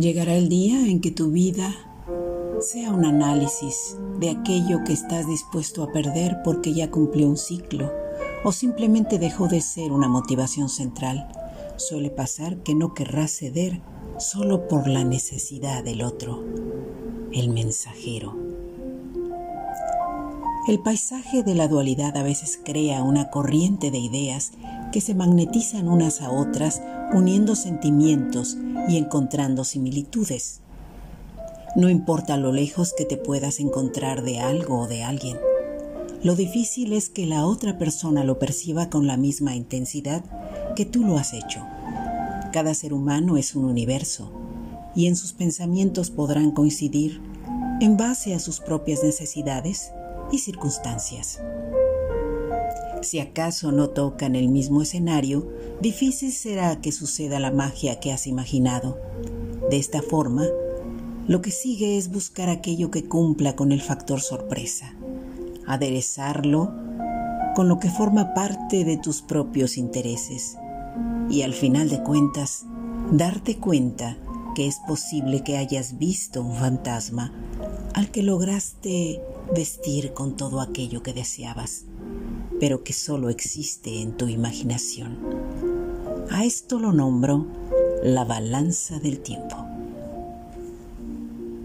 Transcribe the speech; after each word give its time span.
Llegará 0.00 0.34
el 0.34 0.48
día 0.48 0.86
en 0.86 1.02
que 1.02 1.10
tu 1.10 1.30
vida 1.30 1.74
sea 2.60 2.90
un 2.90 3.04
análisis 3.04 3.98
de 4.18 4.30
aquello 4.30 4.82
que 4.82 4.94
estás 4.94 5.26
dispuesto 5.26 5.82
a 5.82 5.92
perder 5.92 6.38
porque 6.42 6.72
ya 6.72 6.90
cumplió 6.90 7.28
un 7.28 7.36
ciclo 7.36 7.92
o 8.42 8.50
simplemente 8.50 9.18
dejó 9.18 9.46
de 9.46 9.60
ser 9.60 9.92
una 9.92 10.08
motivación 10.08 10.70
central. 10.70 11.28
Suele 11.76 12.08
pasar 12.08 12.62
que 12.62 12.74
no 12.74 12.94
querrás 12.94 13.32
ceder 13.32 13.82
solo 14.18 14.68
por 14.68 14.88
la 14.88 15.04
necesidad 15.04 15.84
del 15.84 16.00
otro, 16.00 16.44
el 17.30 17.50
mensajero. 17.50 18.34
El 20.66 20.78
paisaje 20.78 21.42
de 21.42 21.54
la 21.54 21.68
dualidad 21.68 22.16
a 22.16 22.22
veces 22.22 22.58
crea 22.64 23.02
una 23.02 23.28
corriente 23.28 23.90
de 23.90 23.98
ideas 23.98 24.52
que 24.92 25.00
se 25.00 25.14
magnetizan 25.14 25.88
unas 25.88 26.20
a 26.20 26.30
otras, 26.30 26.82
uniendo 27.12 27.54
sentimientos 27.54 28.56
y 28.88 28.96
encontrando 28.96 29.64
similitudes. 29.64 30.60
No 31.76 31.88
importa 31.88 32.36
lo 32.36 32.52
lejos 32.52 32.92
que 32.96 33.04
te 33.04 33.16
puedas 33.16 33.60
encontrar 33.60 34.22
de 34.22 34.40
algo 34.40 34.80
o 34.80 34.88
de 34.88 35.04
alguien. 35.04 35.38
Lo 36.22 36.34
difícil 36.34 36.92
es 36.92 37.08
que 37.08 37.26
la 37.26 37.46
otra 37.46 37.78
persona 37.78 38.24
lo 38.24 38.38
perciba 38.38 38.90
con 38.90 39.06
la 39.06 39.16
misma 39.16 39.54
intensidad 39.54 40.22
que 40.74 40.84
tú 40.84 41.04
lo 41.04 41.16
has 41.16 41.32
hecho. 41.32 41.64
Cada 42.52 42.74
ser 42.74 42.92
humano 42.92 43.36
es 43.36 43.54
un 43.54 43.64
universo 43.64 44.30
y 44.94 45.06
en 45.06 45.16
sus 45.16 45.32
pensamientos 45.32 46.10
podrán 46.10 46.50
coincidir 46.50 47.20
en 47.80 47.96
base 47.96 48.34
a 48.34 48.40
sus 48.40 48.60
propias 48.60 49.02
necesidades 49.02 49.92
y 50.32 50.38
circunstancias. 50.38 51.40
Si 53.02 53.18
acaso 53.18 53.72
no 53.72 53.90
tocan 53.90 54.36
el 54.36 54.48
mismo 54.48 54.82
escenario, 54.82 55.48
difícil 55.80 56.32
será 56.32 56.80
que 56.80 56.92
suceda 56.92 57.40
la 57.40 57.50
magia 57.50 57.98
que 58.00 58.12
has 58.12 58.26
imaginado. 58.26 58.98
De 59.70 59.78
esta 59.78 60.02
forma, 60.02 60.46
lo 61.26 61.42
que 61.42 61.50
sigue 61.50 61.96
es 61.96 62.10
buscar 62.10 62.48
aquello 62.48 62.90
que 62.90 63.04
cumpla 63.04 63.56
con 63.56 63.72
el 63.72 63.80
factor 63.80 64.20
sorpresa, 64.20 64.94
aderezarlo 65.66 66.72
con 67.54 67.68
lo 67.68 67.78
que 67.78 67.88
forma 67.88 68.34
parte 68.34 68.84
de 68.84 68.96
tus 68.96 69.22
propios 69.22 69.78
intereses 69.78 70.56
y 71.30 71.42
al 71.42 71.54
final 71.54 71.88
de 71.88 72.02
cuentas 72.02 72.64
darte 73.12 73.56
cuenta 73.58 74.16
que 74.54 74.66
es 74.66 74.80
posible 74.86 75.42
que 75.42 75.56
hayas 75.56 75.98
visto 75.98 76.42
un 76.42 76.56
fantasma 76.56 77.32
al 77.94 78.10
que 78.10 78.22
lograste 78.22 79.20
vestir 79.54 80.12
con 80.12 80.36
todo 80.36 80.60
aquello 80.60 81.02
que 81.02 81.12
deseabas, 81.12 81.84
pero 82.60 82.84
que 82.84 82.92
solo 82.92 83.30
existe 83.30 84.02
en 84.02 84.16
tu 84.16 84.28
imaginación. 84.28 85.18
A 86.30 86.44
esto 86.44 86.78
lo 86.78 86.92
nombro 86.92 87.46
la 88.04 88.24
balanza 88.24 89.00
del 89.00 89.20
tiempo. 89.20 89.69